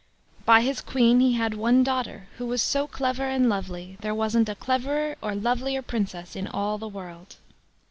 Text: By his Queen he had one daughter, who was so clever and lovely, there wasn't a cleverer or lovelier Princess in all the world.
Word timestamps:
By 0.45 0.61
his 0.61 0.81
Queen 0.81 1.19
he 1.19 1.33
had 1.33 1.53
one 1.53 1.83
daughter, 1.83 2.27
who 2.39 2.47
was 2.47 2.63
so 2.63 2.87
clever 2.87 3.25
and 3.25 3.47
lovely, 3.47 3.97
there 4.01 4.15
wasn't 4.15 4.49
a 4.49 4.55
cleverer 4.55 5.15
or 5.21 5.35
lovelier 5.35 5.83
Princess 5.83 6.35
in 6.35 6.47
all 6.47 6.79
the 6.79 6.89
world. 6.89 7.35